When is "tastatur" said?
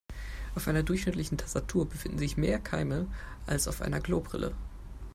1.37-1.87